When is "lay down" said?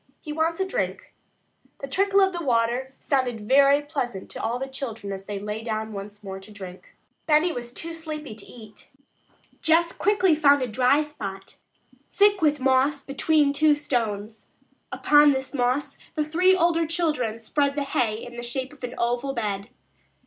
5.37-5.93